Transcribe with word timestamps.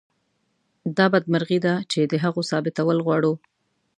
دا 0.97 1.05
بدمرغي 1.13 1.59
ده 1.65 1.73
چې 1.91 1.99
د 2.11 2.13
هغو 2.23 2.41
ثابتول 2.49 2.97
غواړو. 3.05 3.33